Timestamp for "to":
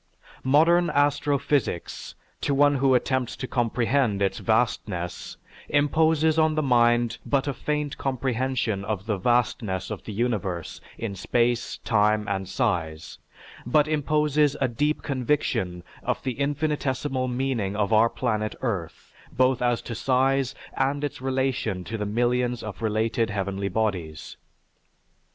2.41-2.55, 3.35-3.45, 19.83-19.93, 21.83-21.95